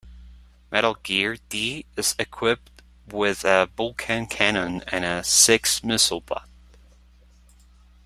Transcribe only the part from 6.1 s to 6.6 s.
pod.